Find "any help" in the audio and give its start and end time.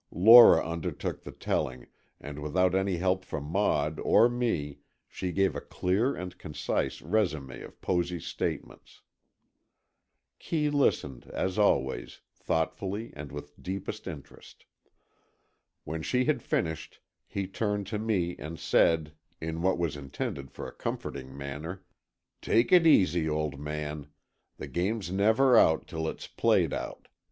2.73-3.23